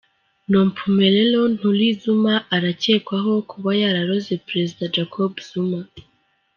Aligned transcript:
Nompumelelo 0.49 1.39
Ntuli-Zuma 1.53 2.33
aracyekwaho 2.55 3.31
kuba 3.51 3.69
yararoze 3.81 4.33
Perezida 4.47 4.83
Jacob 4.95 5.31
Zuma. 5.49 5.81